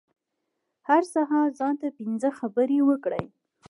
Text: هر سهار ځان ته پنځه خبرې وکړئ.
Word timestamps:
هر 0.87 1.03
سهار 1.13 1.47
ځان 1.59 1.75
ته 1.81 1.87
پنځه 1.99 2.29
خبرې 2.39 2.79
وکړئ. 2.89 3.25